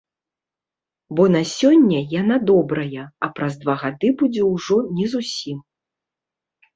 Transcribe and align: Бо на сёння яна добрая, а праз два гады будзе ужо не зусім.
Бо 1.17 1.23
на 1.35 1.41
сёння 1.57 1.99
яна 2.21 2.37
добрая, 2.49 3.03
а 3.27 3.29
праз 3.41 3.53
два 3.65 3.75
гады 3.83 4.09
будзе 4.23 4.41
ужо 4.53 4.77
не 5.01 5.05
зусім. 5.13 5.57